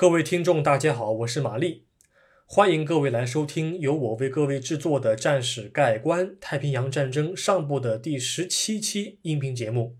[0.00, 1.84] 各位听众，大家好，我是玛丽，
[2.46, 9.98] 欢迎各位来收听由我为各位制作的《战史概观：太平洋战争上部》的第十七期音频节目。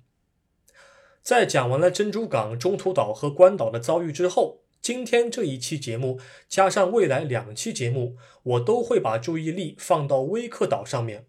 [1.22, 11.26] 在讲完了珍珠港、中途岛和关岛的遭遇之后，今天这一期节目加上未来两期节目，我都会把注意力放到威克岛上面。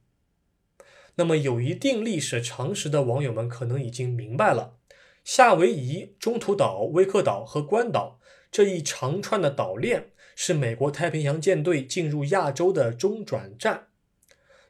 [1.15, 4.77] 那么，有一定历史常识的网友们可能已经明白了，
[5.25, 8.19] 夏威夷、中途岛、威克岛和关岛。
[8.51, 13.87] 这一长串的岛链是美国太平洋舰队进入亚洲的中转站。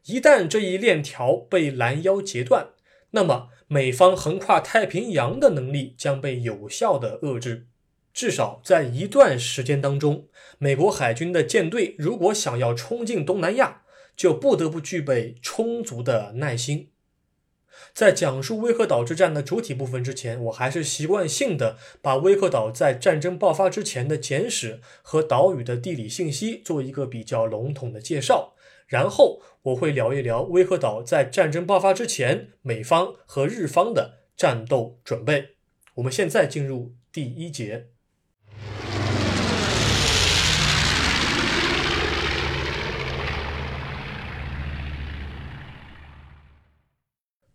[0.06, 2.70] 一旦这一链条被拦腰截断，
[3.12, 7.68] 那么美方横跨太平洋的能力将被有效的遏制。
[8.14, 10.28] 至少在一段时间当中，
[10.60, 13.82] 美国海军的舰队如果想要冲进东南亚，
[14.16, 16.91] 就不得不具备充足的耐心。
[17.94, 28.54] 在讲述威克岛之战的主体部分之前，我还是习惯性的把威克岛在战争爆发之前的简史和岛屿的地理信息做一个比较笼统的介绍，
[28.88, 35.50] 然后我会聊一聊威克岛在战争爆发之前美方和日方的战斗准备。
[35.96, 37.88] 我们现在进入第一节。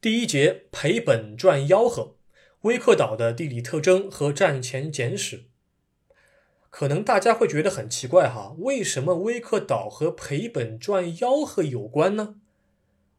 [0.07, 2.15] 第一节赔本赚吆喝，
[2.61, 5.47] 威克岛的地理特征和战前简史。
[6.71, 12.37] 可能大家会觉得很奇怪哈，为什么威克岛和赔本赚吆喝有关呢？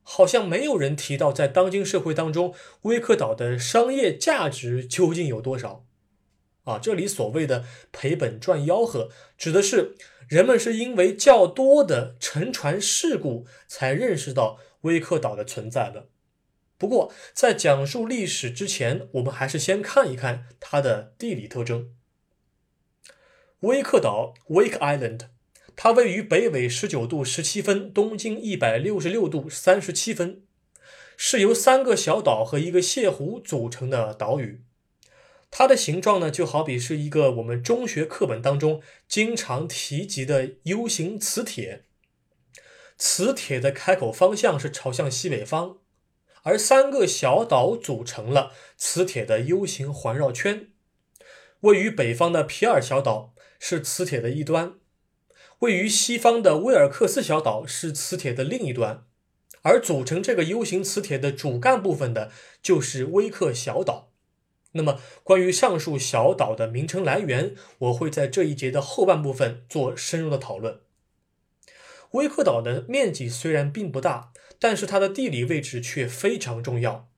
[0.02, 5.84] 好像没有人提到在当今社会当中，威克岛的商业价值究竟有多少
[6.64, 6.80] 啊？
[6.80, 9.98] 这里所谓的赔本赚吆喝，指的是
[10.30, 16.08] 人们是因为较多的沉船事故才认识到威克岛的存在的。
[16.78, 21.94] 不过，在讲述历史之前，我们还是先看一看它的地理特征。
[23.62, 25.30] 威克岛 （Wake Island），
[25.76, 30.44] 它位于北纬十九度十七分，东经一百六十六度三十七分，
[31.18, 34.62] 是由三个小岛和一个泻湖组成的岛屿。
[35.50, 41.86] 它的形状呢，就好比是一个我们中学课本当中经常提及的 U 型磁铁，
[42.98, 45.78] 磁铁的开口方向是朝向西北方。
[46.48, 50.70] 而三个小岛组成了磁铁的 U 型环绕圈，
[51.60, 54.76] 位于北方的皮尔小岛是磁铁的一端，
[55.60, 59.04] 位于西方的威尔克斯小岛是磁铁的另一端，
[59.62, 62.32] 而组成这个 U 型磁铁的主干部分的
[62.62, 64.14] 就是威克小岛。
[64.72, 70.80] 那么，关于上述小岛的名称来源，我会在这一节的后半部分做深入的讨论。
[72.12, 74.32] 威克岛的面积虽然并不大。
[74.60, 77.10] 但是它的地理位置却非常重要。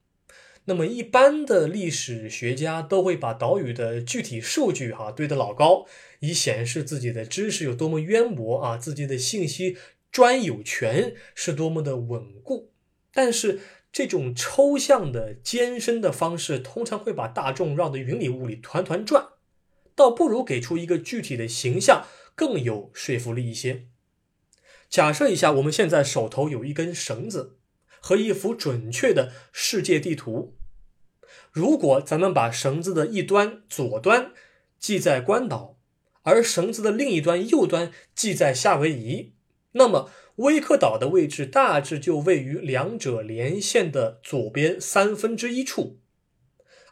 [0.65, 5.85] 那么一般的历史学家都会把岛屿的具体数据哈堆得老高，
[6.19, 9.77] 以显示自己的知识有多么渊博啊，自己的信息
[10.11, 12.71] 专有权是多么的稳固。
[13.11, 13.59] 但是
[13.91, 19.29] 这种抽象的艰深的方式，通常会把大众绕得云里雾里、团团转，
[19.95, 22.05] 倒不如给出一个具体的形象
[22.35, 23.87] 更有说服力一些。
[24.89, 27.57] 假设一下，我们现在手头有一根绳子
[27.99, 30.55] 和一幅准确的世界地图。
[31.51, 34.31] 如果咱们把绳子的一端左端
[34.79, 35.77] 系在关岛，
[36.23, 39.33] 而绳子的另一端右端系在夏威夷，
[39.73, 45.99] 那么威克岛的位置大致就位于两者连线的左边三分之一处，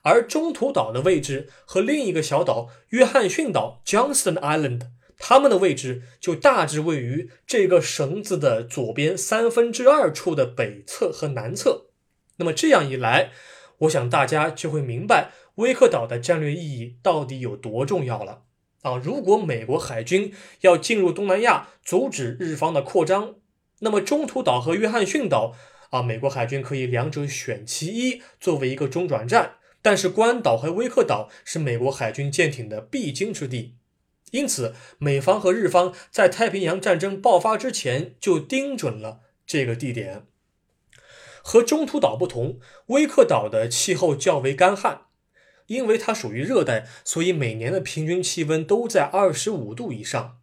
[0.04, 4.92] 而中途岛的位置和另一个小岛约翰逊岛 （Johnston Island）。
[5.18, 11.88] 它们的位置就大致位于这个绳子的左边三分之二处的北侧和南侧。
[12.38, 13.32] 那么这样一来，
[13.80, 18.44] 我想大家就会明白威克岛的战略意义到底有多重要了
[18.84, 18.96] 啊！
[18.98, 23.36] 如果美国海军要进入东南亚，阻止日方的扩张，
[23.80, 25.56] 那么中途岛和约翰逊岛
[25.90, 29.56] 啊，美国海军可以两者选其一作为一个中转站。
[29.82, 33.76] 但是关岛和威克岛是美国海军舰艇的必经之地。
[34.32, 40.26] 因此，美方和日方在太平洋战争爆发之前就盯准了这个地点。
[41.42, 45.04] 和中途岛不同，威克岛的气候较为干旱，
[45.68, 50.40] 因为它属于热带，所以每年的平均气温都在二十五度以上。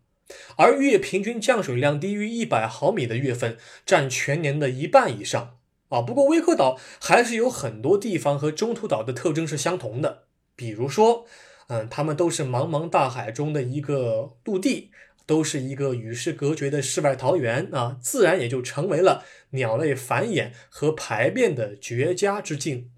[0.57, 5.59] 而月平均降水量低于一百毫米的月份占全年的一半以上。
[5.91, 10.23] 啊，不过威克岛还是有很多地方和中途岛的特征是相同的，
[10.57, 11.27] 比如说。
[11.69, 14.91] 嗯，他们都是茫茫大海中的一个陆地，
[15.27, 22.91] 都是一个与世隔绝的世外桃源啊，自然也就成为了鸟类繁衍和排便的绝佳之境。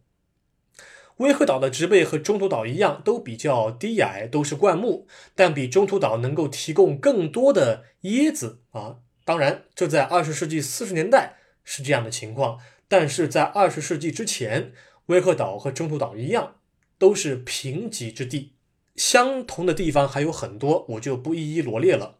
[1.19, 8.99] 威克岛的植被和中途岛一样，都比较低矮，都是灌木，但比中途岛能够提供更多的椰子啊。
[9.25, 14.73] 当然，这在二十世纪四十年代是这样的情况，但是在二十世纪之前，
[15.07, 16.57] 威克岛和中途岛一样，
[16.99, 18.56] 都是贫瘠之地。
[18.97, 22.19] 相同的地方还有很多，我就不一一罗列了。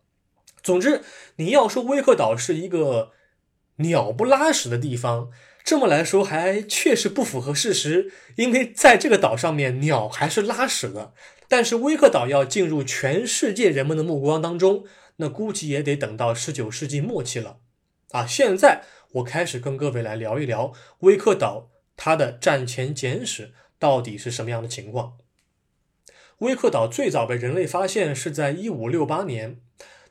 [0.63, 1.03] 总之，
[1.37, 3.13] 你要说威克岛是一个
[3.77, 5.31] 鸟不拉屎的地方。
[5.65, 11.13] 这么来说，还确实不符合事实，因为在这个岛上面，鸟还是拉屎的。
[11.49, 14.85] 但是威克岛要进入全世界人们的目光当中，
[15.17, 17.59] 那估计也得等到十九世纪末期了。
[18.11, 18.83] 啊，现在
[19.15, 25.19] 我开始跟各位来聊一聊威克岛它的战前简史到底是什么样的情况。
[26.41, 29.59] 威克岛最早被人类发现是在一五六八年，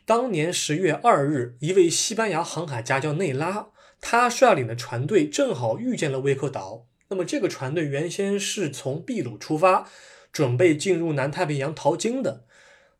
[0.05, 3.67] 当年十月二日，一位西班牙航海家叫内拉。
[4.01, 6.87] 他率领的船队正好遇见了威克岛。
[7.09, 9.87] 那么，这个船队原先是从秘鲁出发，
[10.31, 12.45] 准备进入南太平洋淘金的。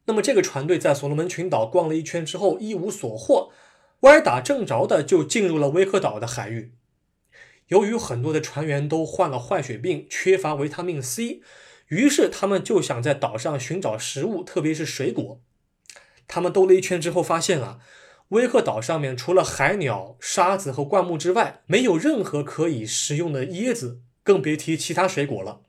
[0.05, 3.51] 那么，这个船队在所罗门群岛逛了一圈之后，一无所获，
[4.01, 6.73] 歪打正着的就进入了威克岛的海域。
[7.69, 11.41] 由于很多的船员都患了坏血病，缺乏维他命 C，
[11.87, 15.39] 于是他们就想在岛上寻找食物，特别是水果。
[16.27, 17.79] 他们兜了一圈之后，发现啊。
[18.29, 25.61] 威克岛上面除了海鸟、沙子和灌木之外，没有任何可以食用的椰子，更别提其他水果了。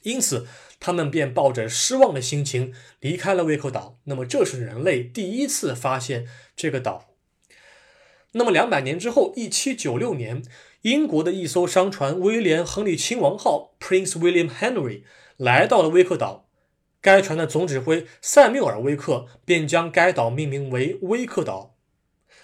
[0.00, 0.46] 因此，
[0.80, 3.98] 他们便抱着失望的心情离开了威克岛。
[4.04, 6.26] 那么，这是人类第一次发现
[6.56, 7.11] 这个岛。
[8.34, 10.42] 那么，两百年之后，一七九六年，
[10.82, 15.02] 英国的一艘商船“威廉·亨利亲王号 ”（Prince William Henry）
[15.36, 16.48] 来到了威克岛。
[17.02, 21.76] 该船的总指挥塞缪尔·威克便将该岛命名为威克岛。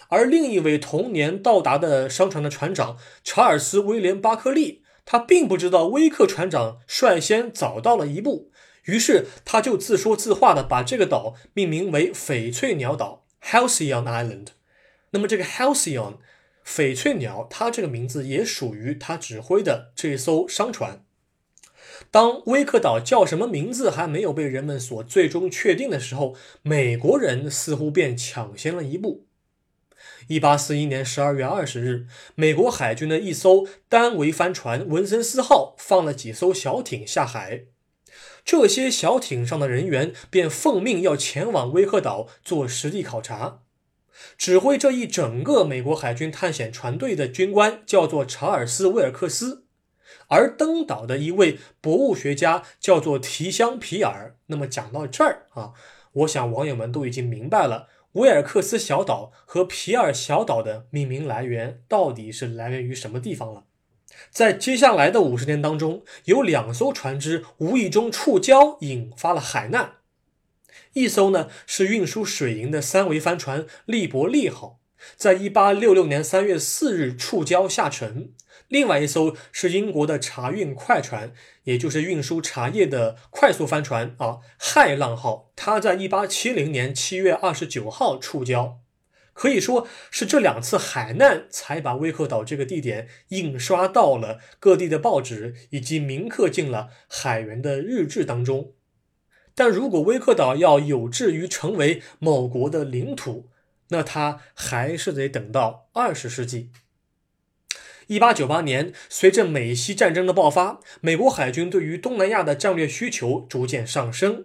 [0.09, 8.51] 而另一位同年到达的商船的船长查尔斯·威廉·巴克利，他并不知道威克船长率先早到了一步，
[8.85, 14.58] 于是他就自说自话的把这个岛命名为翡翠鸟岛 （Halcyon Island）。
[15.11, 16.17] 那么这个 Halcyon，
[16.67, 21.05] 翡翠鸟，它这个名字也属于他指挥的这艘商船。
[22.11, 29.27] 当威克岛叫什么名字还没有被人们所最终确定的时候，美国人似乎便抢先了一步。
[30.29, 37.65] 一八四一年十二月二十日，美国海军的一艘单桅帆船“文森斯号”放了几艘小艇下海，
[38.45, 43.63] 这些小艇上的人员便奉命要前往威克岛做实地考察。
[44.37, 49.65] 指挥这一整个美国海军探险船队的军官叫做查尔斯·威尔克斯，
[50.29, 54.37] 而登岛的一位博物学家叫做提香皮尔。
[54.47, 55.73] 那么讲到这儿啊，
[56.13, 57.89] 我想网友们都已经明白了。
[58.13, 63.65] 威尔克斯小岛和皮尔小岛的命名来源到底是来源于什么地方了？
[64.31, 69.98] 在接下来的五十年当中，有两艘船只无意中触礁，引发了海难。
[70.99, 74.81] 一艘呢是运输水银的三桅帆船“利伯利号”，
[75.17, 78.33] 在一八六六年三月四日触礁下沉。
[78.67, 85.53] 另外一艘是英国的茶运快船，也就是运输茶叶的快速帆船啊，骇浪号。
[85.55, 88.79] 它在一八七零年七月二十九号触礁，
[89.33, 98.73] 可以说是这两次海难才把威克岛这个地点印刷到了各地的报纸，以及铭刻进了海员的日志当中。
[99.59, 103.49] 但如果威克岛要有志于成为某国的领土，
[103.89, 106.71] 那它还是得等到二十世纪。
[108.07, 114.45] 一八九八年，随着美西战争的爆发，美国海军对于东南亚的战略需求逐渐上升。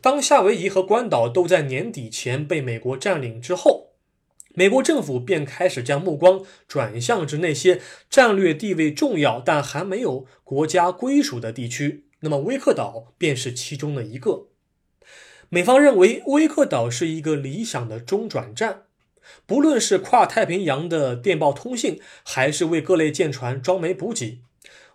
[0.00, 3.92] 当夏威夷和关岛都在年底前被美国占领之后，
[4.56, 7.80] 美国政府便开始将目光转向至那些
[8.10, 12.06] 战略地位重要但还没有国家归属的地区。
[12.20, 14.48] 那么，威克岛便是其中的一个。
[15.48, 18.82] 美方认为，威克岛是一个理想的中转站。
[19.46, 24.42] 不论是跨太平洋的电报通信，还是为各类舰船装煤补给，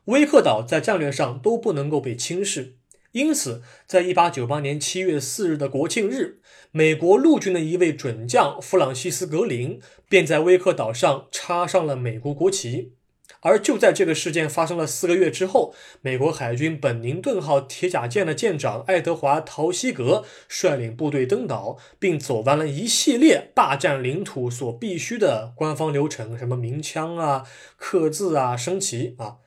[0.06, 2.76] 威克岛在战略上都不能够被轻视。
[3.12, 6.42] 因此，在一八九八年七月四日的国庆日，
[6.72, 9.80] 美国陆军的一位准将弗朗西斯·格林
[10.10, 12.94] 便在威克岛上插上了美国国旗。
[13.42, 27.44] 而就在这个事件发生了四个月之后，美国海军本宁顿号铁甲舰的舰长爱德华·陶希格率领部队登岛，并走完了一系列霸占领土所必须的官方流程，什么鸣枪啊、
[27.78, 29.38] 刻字啊、升旗啊，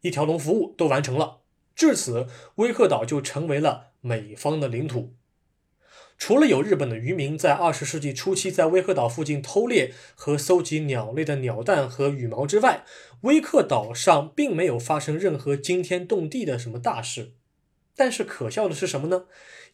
[0.00, 1.38] 一条龙服务都完成了。
[1.76, 2.26] 至此，
[2.56, 5.14] 威克岛就成为了美方的领土。
[6.16, 12.84] 除了有日本的渔民在二十世纪初期在威克岛附近偷猎和搜集鸟类的鸟蛋和羽毛之外，
[13.22, 17.32] 威克岛上并没有发生任何惊天动地的什么大事。
[17.96, 19.24] 但是可笑的是什么呢？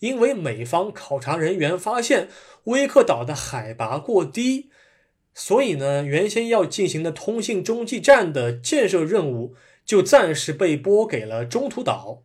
[0.01, 2.29] 因为美方考察人员发现
[2.65, 4.71] 威克岛的海拔过低，
[5.35, 9.55] 所以呢，原先要进行的通信中继站的建设任务
[9.85, 12.23] 就暂时被拨给了中途岛。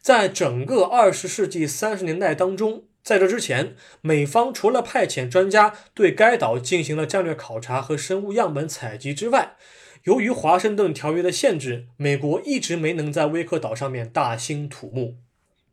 [0.00, 9.56] 在整个二十世纪三十年代当中，在这之前，美方除了派遣专家对该岛进行了战略考察和生物样本采集之外，
[10.04, 15.16] 由于华盛顿条约的限制，美国一直没能在威克岛上面大兴土木。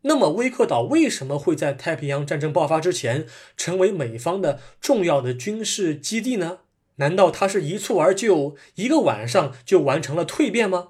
[0.01, 6.59] 那么，威克岛为什么会在太平洋战争爆发之前成为美方的重要的军事基地呢？
[6.95, 10.89] 难道它是一蹴而就，一个晚上就完成了蜕变吗？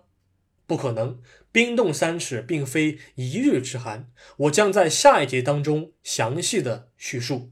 [0.69, 1.19] 不可能，
[1.51, 4.11] 冰冻三尺并非一日之寒。
[4.37, 7.49] 我将在下一节当中详细的叙述。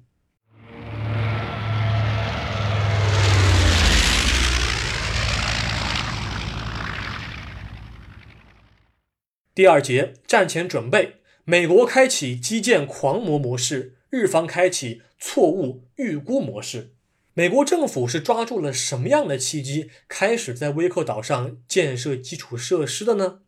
[9.56, 11.16] 第二节战前准备。
[11.44, 16.97] 美国开启基建狂魔模式，日方开启错误预估模式。
[17.38, 23.42] 美国政府是抓住了什么样的契机，开始在威克岛上建设基础设施的呢？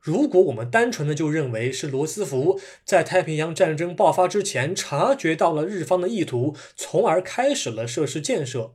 [0.00, 8.74] 如果我们单纯的就认为是罗斯福在太平洋战争爆发之前察觉到了日方的意图，从而开始了设施建设，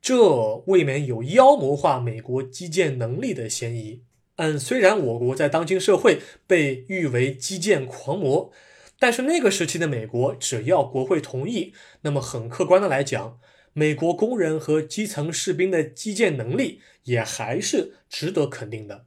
[0.00, 4.00] 这未免有妖魔化美国基建能力的嫌疑。
[4.36, 8.50] 嗯，虽然我国在当今社会被誉为基建狂魔，
[8.98, 13.38] 但是那个时期的美国，只要国会同意，那么很客观的来讲，
[13.78, 19.04] 美国工人和基层士兵的基建能力也还是值得肯定的。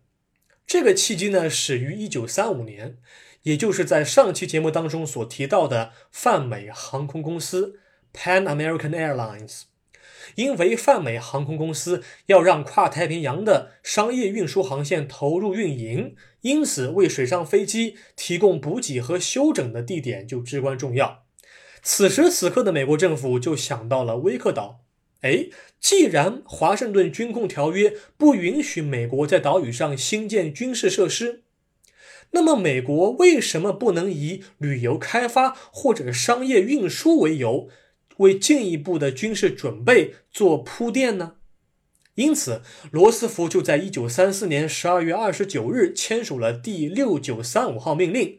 [0.68, 2.98] 这个契机呢，始于一九三五年，
[3.42, 7.80] 也就是在上期节目当中所提到的泛美航空公司
[8.14, 9.64] （Pan American Airlines）。
[10.36, 21.26] 因为泛美航空公司要让跨太平洋的商业运输航线投入运营，因此为水上飞机提供补给和休整的地点就至关重要。
[21.82, 24.82] 此时此刻的美国政府就想到了威克岛。
[25.22, 25.48] 哎，
[25.80, 31.44] 既然华盛顿军控条约不允许美国在岛屿上新建军事设施，
[32.32, 37.68] 那么美国为什么不能以旅游开发或者商业运输为由？
[38.18, 41.36] 为进一步的军事准备做铺垫呢？
[42.16, 48.38] 因此，罗斯福就在一九三四年十二月二十九日签署了第六九三五号命令。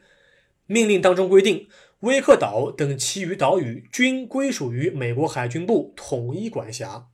[0.66, 1.66] 命令当中规定，
[2.00, 7.08] 威克岛等其余岛屿均归属于美国海军部统一管辖。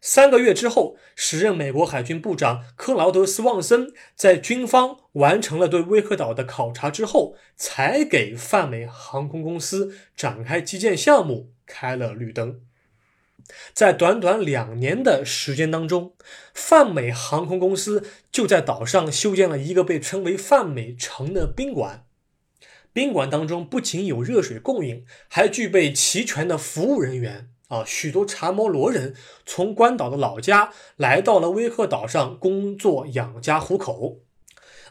[0.00, 12.60] 三个月之后，时任美国海军部长克劳德斯旺森在军方完成了对威克岛的考察之后，才给泛美航空公司展开基建项目开了绿灯。
[13.74, 16.14] 在短短两年的时间当中，
[16.54, 18.02] 泛美航空公司
[18.32, 22.06] 就在岛上修建了一个被称为“泛美城”的宾馆。
[22.94, 27.50] 宾馆当中不仅有热水供应，还具备齐全的服务人员。
[27.68, 34.18] 啊，许多查摩罗人从关岛的老家来到了威克岛上工作养家糊口，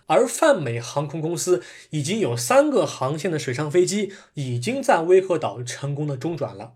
[0.07, 6.73] 而泛美航空公司已经有三个航线的水上飞机已经在威克岛成功的中转了。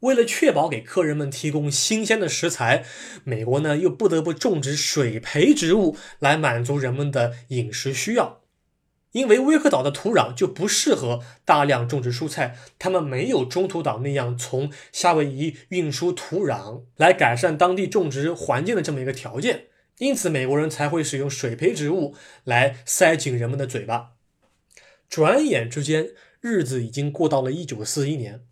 [0.00, 2.84] 为了确保给客人们提供新鲜的食材，
[3.24, 8.42] 美国呢又不得不种植水培植物来满足人们的饮食需要。
[9.16, 24.10] 因为威克岛的土壤就不适合大量种植蔬菜，他们没有中途岛那样从夏威夷运输土壤来改善当地种植环境的这么一个条件，因此美国人才会使用水培植物来塞紧人们的嘴巴。
[25.08, 26.10] 转眼之间，
[26.42, 28.42] 日子已经过到了一九四一年，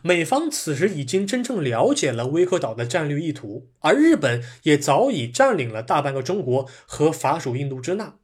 [0.00, 8.14] 美方此时已经真正了解了威克岛的战略意图，而日本也早已占领了大半个中国和法属印度支那。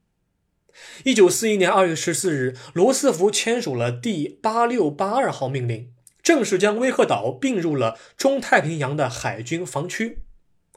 [1.04, 5.90] 一九四一年二月十四日，罗斯福签署了第八六八二号命令，
[6.22, 10.18] 正式将威克岛并入了中太平洋的海军防区。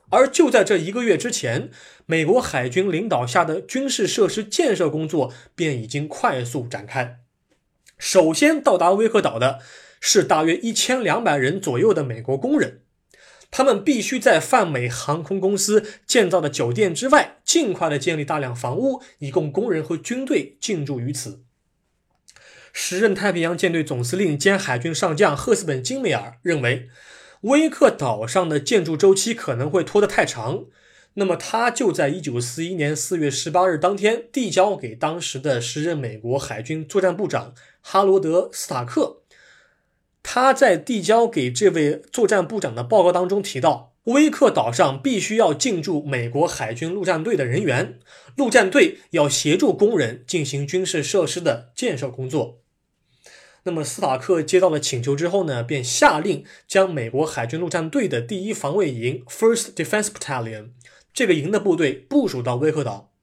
[0.10, 1.70] 而就在这一个月之前，
[2.06, 7.20] 美国海军领导下的军事设施建设工作便已经快速展开。
[7.98, 9.60] 首先到达威克岛的
[10.00, 12.82] 是大约一千两百人左右的美国工人。
[13.50, 21.42] 他们必须在泛美航空公司建造的酒店之外，尽快的建立大量房屋，以供工人和军队进驻于此。
[22.74, 26.90] 时任太平洋舰队总司令兼海军上将赫斯本·金梅尔认为，
[27.42, 30.66] 威克岛上的建筑周期可能会拖得太长，
[31.16, 39.24] 那么他就在1941年4月18日当天递交给当时的时任美国海军作战部长哈罗德·斯塔克。
[40.30, 47.98] 他在递交给这位作战部长的报告当中提到，威克岛上必须要进驻美国海军陆战队的人员，
[48.36, 52.60] 陆战队要协助工人进行军事设施的建设工作。
[53.64, 60.72] 那么斯塔克接到了请求之后呢，便下令将美国海军陆战队的第一防卫营 （First Defense Battalion）
[61.14, 63.14] 这个营的部队部署到威克岛。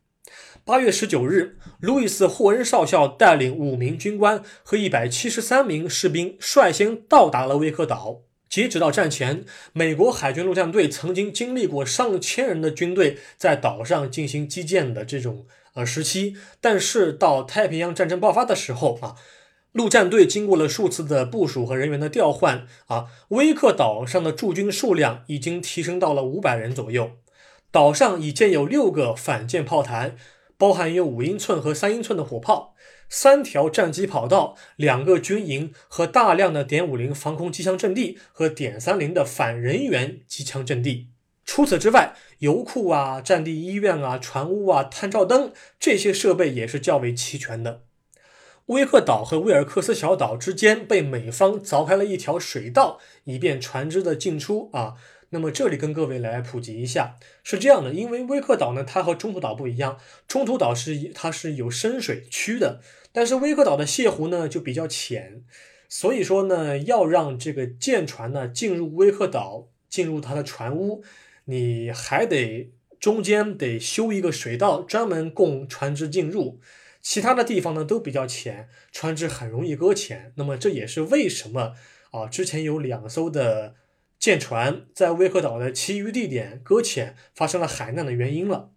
[0.67, 8.23] 八月十九日，路易斯·霍恩少校带领五名军官和一百七十三名士兵率先到达了威克岛。
[8.49, 9.45] 截止到战前，
[9.75, 15.45] 美国海军陆战队曾经经历过上千人的军队在岛上进行基建的这种
[15.75, 19.17] 呃时期，但是到太平洋战争爆发的时候啊。
[19.73, 27.11] 陆战队经过了数次的部署和人员的调换，啊，威克岛上的驻军数量已经提升到了五百人左右。
[27.71, 30.15] 岛上已建有六个反舰炮台，
[30.65, 32.75] 包含有五英寸和三英寸的火炮，
[33.11, 41.09] 三条战机跑道，两个军营和大量的点五零防空机枪阵地和点三零的反人员机枪阵地。
[41.45, 47.83] 除此之外，油库啊、战地医院啊、船坞啊、探照灯这些设备也是较为齐全的。
[48.69, 54.95] 威克岛和威尔克斯小岛之间被美方凿开了一条水道，以便船只的进出啊。
[55.35, 59.99] 那么这里跟各位来普及一下，是这样的，因为威克岛呢，它和中途岛不一样，
[60.29, 65.43] 中途岛是它是有深水区的，但是威克岛的泻湖呢就比较浅，
[65.89, 71.03] 所以说呢，要让这个舰船呢进入威克岛，进入它的船坞，
[71.47, 76.61] 你还得中间得修一个水道，专门供船只进入。
[77.03, 80.33] 其他的地方呢都比较浅，船只很容易搁浅。
[80.37, 81.75] 那么这也是为什么
[82.13, 83.75] 啊，之前有两艘的
[84.25, 88.71] 舰船在威克岛的其余地点搁浅，发生了海难的原因了。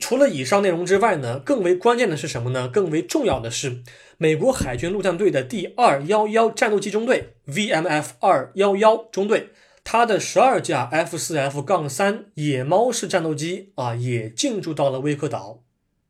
[0.00, 2.66] 除了以上内容之外呢，更为关键的是什么呢？
[2.66, 3.82] 更为重要的是，
[4.16, 9.50] 美国海军陆战队的第二幺幺战斗机中队 （VMF 二幺幺中队），
[9.84, 15.62] 它的十二架 F 四 F 杠三野猫式战斗机啊，也进驻到了威克岛。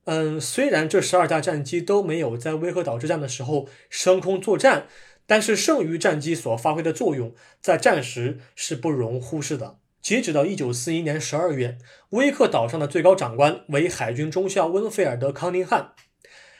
[0.04, 4.86] 嗯，虽然这十二架战机都没有在威克岛之战的时候升空作战，
[5.26, 9.78] 但是剩余战机所发挥的作用在战时是不容忽视的。
[10.00, 11.78] 截止到一九四一年十二月，
[12.10, 15.94] 威克岛上的最高长官为海军中校温菲尔德·康宁汉，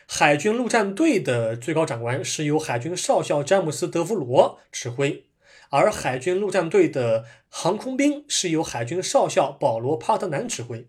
[0.08, 5.26] 海军陆战队的最高长官是由海军少校詹姆斯·德弗罗指挥，
[5.70, 10.88] 而海军陆战队的航空兵是由海军少校保罗·帕特南指挥。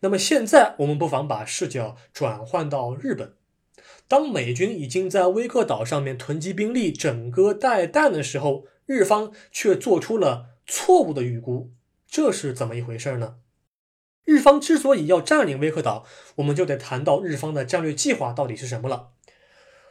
[0.00, 3.34] 那么现在，我们不妨把视角转换到日本。
[4.08, 11.70] 当美军已经在威克岛上面囤积兵力、整戈待旦的时候，日方却做出了错误的预估。
[12.06, 13.36] 这是怎么一回事呢？
[14.24, 16.04] 日方之所以要占领威克岛，
[16.36, 19.08] 我们就得谈到日方的战略计划到底是什么了。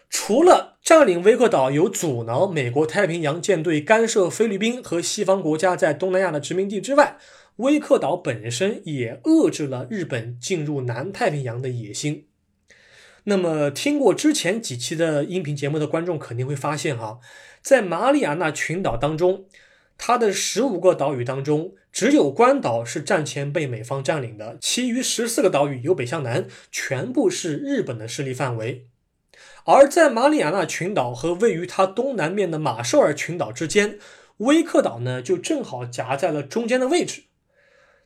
[0.10, 7.17] 除了占领威克岛有阻挠美国太平洋舰队干涉菲律宾和西方国家在东南亚的殖民地之外，
[7.58, 12.28] 威克岛本身也遏制了日本进入南太平洋的野心。
[13.26, 17.20] 那么，听过之前几期的音频节目的观众肯定会发现，哈，
[17.62, 19.46] 在马里亚纳群岛当中，
[19.96, 28.88] 它的十五个岛屿当中，只有关岛是战前被美方占领的，其余十四个岛屿由北向南全部是日本的势力范围。
[29.66, 34.00] 而在马里亚纳群岛和位于它东南面的马绍尔群岛之间，
[34.38, 37.26] 威克岛呢就正好夹在了中间的位置。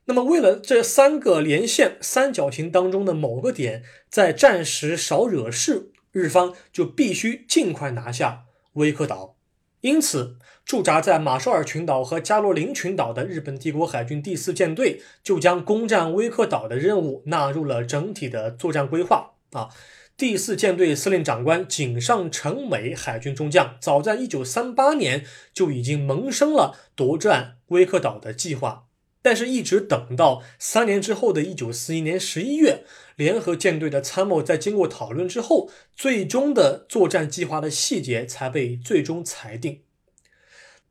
[0.07, 9.35] 那么，为了这三个连线三角形当中的某个点在战时少惹事，日方就必须尽快拿下威克岛。
[9.81, 19.33] 因此，驻扎在马绍尔群岛和加洛林群岛的日本帝国海军第四舰队就将攻占威克岛的任务纳入了整体的作战规划。
[19.51, 19.69] 啊，
[20.17, 28.84] 第四舰队司令长官井上成美海军中将，早在1938年就已经萌生了夺占威克岛的计划。
[29.25, 32.83] 但是，一直等到三年之后的一九四一年十一月，
[33.15, 39.81] 联合舰队的参谋在经过讨论之后，最终的作战计划的细节才被最终裁定。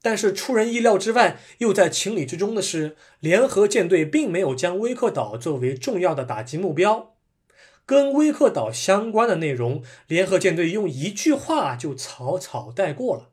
[0.03, 7.15] 但是出人意料之外，又在情理之中的是，联合舰队并没有将威克岛作为重要的打击目标。
[7.87, 13.31] 跟威克岛相关的内容，联合舰队用一句话就草草带过了。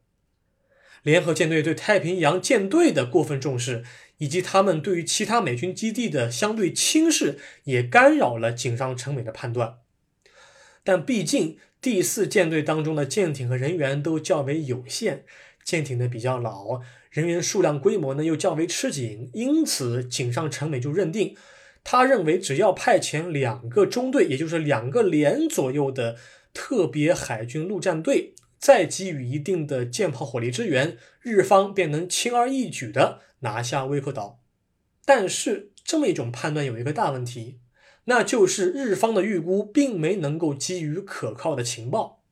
[1.02, 3.84] 联合舰队对太平洋舰队的过分重视。
[4.22, 9.80] 以及他们对于其他美军基地的相对轻视，也干扰了井上成美的判断。
[10.84, 15.24] 但毕竟第四舰队当中的舰艇和人员都较为有限，
[15.64, 21.36] 舰艇呢比较老，人员数量规模呢又较为吃紧，因此井上成美就认定，
[21.84, 26.18] 他认为只要派遣两个中队，也就是两个连左右的
[26.54, 28.36] 特别海军陆战队。
[28.60, 34.40] 再给予一定的舰炮火力支援，日方便能轻而易举地拿下威克岛。
[35.06, 37.60] 但是，这么一种判断有一个大问题，
[38.06, 42.24] 那就是日方的预估并没能够基于可靠的情报。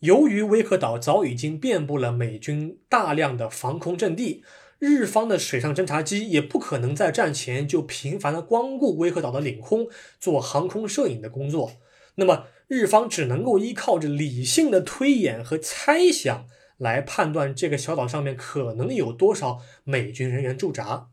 [0.00, 4.44] 由于威克岛早已经遍布了美军大量的防空阵地，
[4.78, 9.88] 日方的水上侦察机也不可能在战前就频繁的光顾威克岛的领空
[10.20, 11.72] 做航空摄影的工作。
[12.14, 16.46] 那么，日方只能够依靠着理性的推演和猜想
[16.78, 21.08] 来判断这个小岛上面可能有多少美军人员驻扎。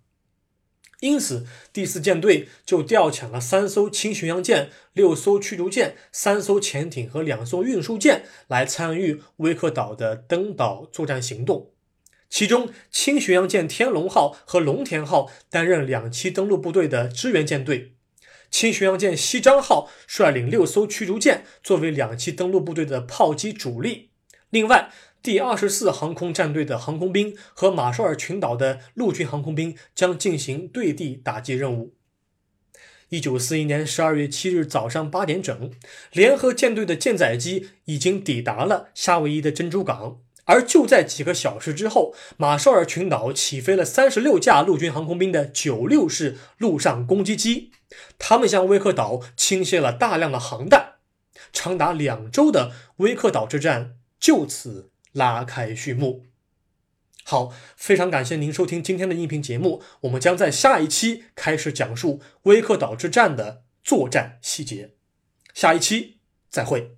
[1.02, 11.72] 因此，第四舰队就调遣了三艘轻巡洋舰、六艘驱逐舰、三艘潜艇和两艘运输舰来参与威克岛的登岛作战行动。
[12.30, 17.96] 其中，轻巡洋舰“天龙号”和“龙田号”担任两栖登陆部队的支援舰队。
[18.50, 24.12] 轻巡洋舰西章号率领六艘驱逐舰作为两栖登陆部队的炮击主力。
[24.50, 24.90] 另外，
[25.26, 31.96] 第二十四航空战队的航空兵和马绍尔群岛的陆军航空兵将进行对地打击任务。
[33.10, 35.72] 一九四一年十二月七日早上八点整，
[36.12, 40.20] 联合舰队的舰载机已经抵达了夏威夷的珍珠港。
[40.44, 47.72] 而就在几个小时之后，马绍尔群岛起飞了三十六架陆军航空兵的九六式陆上攻击机，
[48.20, 50.98] 他们向威克岛倾泻了大量的航弹，
[51.52, 56.28] 长达两周的威克岛之战就此拉开序幕。
[57.24, 64.92] 好，非常感谢您收听今天的音频节目，我们将在下一期开始讲述威克岛之战的作战细节。
[65.54, 66.95] 下一期再会。